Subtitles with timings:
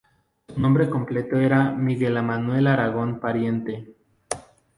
[0.47, 3.93] Su nombre completo era Ángel Manuel Aragón Pariente.